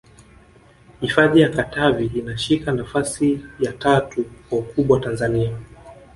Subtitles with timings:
[1.01, 5.57] hifadhi ya katavi inashika nafasi ya tatu kwa ukubwa tanzania